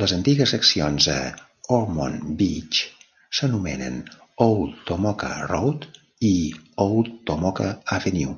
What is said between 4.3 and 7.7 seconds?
"Old Tomoka Road" i "Old Tomoka